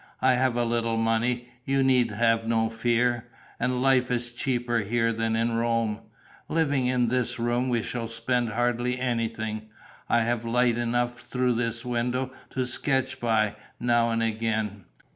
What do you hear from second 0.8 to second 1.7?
money;